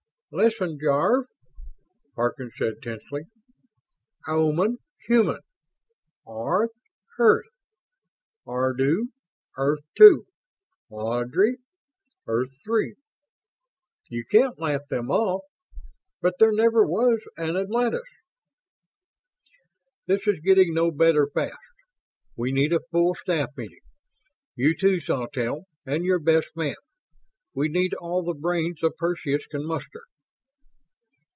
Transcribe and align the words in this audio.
"Listen, 0.33 0.79
Jarve!" 0.81 1.25
Harkins 2.15 2.53
said, 2.55 2.75
tensely. 2.81 3.23
"Oman 4.29 4.77
human. 5.05 5.41
Arth 6.25 6.71
Earth. 7.19 7.51
Ardu 8.47 9.07
Earth 9.57 9.81
Two. 9.97 10.27
Ardry 10.89 11.57
Earth 12.27 12.57
Three. 12.63 12.95
You 14.07 14.23
can't 14.23 14.57
laugh 14.57 14.87
them 14.89 15.09
off... 15.11 15.41
but 16.21 16.35
there 16.39 16.53
never 16.53 16.87
was 16.87 17.19
an 17.35 17.57
Atlantis!" 17.57 18.07
"This 20.07 20.25
is 20.29 20.39
getting 20.39 20.73
no 20.73 20.91
better 20.91 21.27
fast. 21.33 21.57
We 22.37 22.53
need 22.53 22.71
a 22.71 22.79
full 22.89 23.15
staff 23.15 23.49
meeting. 23.57 23.81
You, 24.55 24.77
too, 24.77 25.01
Sawtelle, 25.01 25.65
and 25.85 26.05
your 26.05 26.19
best 26.19 26.55
man. 26.55 26.75
We 27.53 27.67
need 27.67 27.93
all 27.95 28.23
the 28.23 28.33
brains 28.33 28.79
the 28.79 28.91
Perseus 28.91 29.45
can 29.45 29.67
muster." 29.67 30.03